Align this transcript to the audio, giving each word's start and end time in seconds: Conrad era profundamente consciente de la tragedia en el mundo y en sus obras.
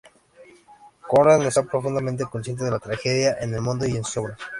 Conrad 1.07 1.45
era 1.45 1.61
profundamente 1.61 2.25
consciente 2.25 2.63
de 2.63 2.71
la 2.71 2.79
tragedia 2.79 3.37
en 3.39 3.53
el 3.53 3.61
mundo 3.61 3.85
y 3.85 3.95
en 3.95 4.03
sus 4.03 4.17
obras. 4.17 4.39